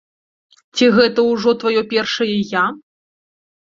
[0.77, 2.69] Ці гэта ўжо тваё першае я?